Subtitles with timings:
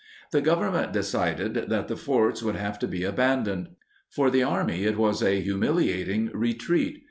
[0.31, 3.75] The Government decided that the forts would have to be abandoned.
[4.09, 6.97] For the Army it was a humiliating retreat.